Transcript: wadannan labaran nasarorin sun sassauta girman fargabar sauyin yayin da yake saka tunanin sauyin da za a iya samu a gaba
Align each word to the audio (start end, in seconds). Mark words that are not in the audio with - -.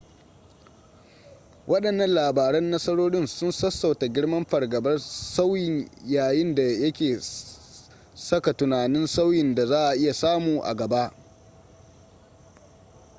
wadannan 1.67 2.11
labaran 2.13 2.71
nasarorin 2.71 3.27
sun 3.27 3.51
sassauta 3.51 4.07
girman 4.07 4.43
fargabar 4.45 4.99
sauyin 4.99 5.89
yayin 6.05 6.55
da 6.55 6.61
yake 6.63 7.19
saka 8.15 8.53
tunanin 8.53 9.05
sauyin 9.07 9.55
da 9.55 9.65
za 9.65 9.89
a 9.89 9.93
iya 9.95 10.13
samu 10.13 10.61
a 10.63 10.73
gaba 10.75 11.13